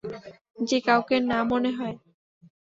যে 0.59 0.77
কাউকেই 0.87 1.21
না 1.31 1.39
মনে 1.43 1.71
হয়। 1.77 1.95